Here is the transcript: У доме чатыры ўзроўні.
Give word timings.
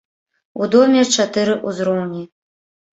У 0.61 0.69
доме 0.77 1.05
чатыры 1.19 1.61
ўзроўні. 1.69 2.29